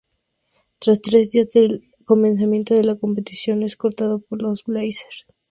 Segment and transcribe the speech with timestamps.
[0.79, 5.27] Tres días antes del comienzo de la competición es cortado por los Blazers.